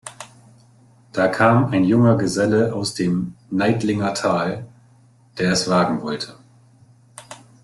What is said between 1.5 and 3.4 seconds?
ein junger Geselle aus dem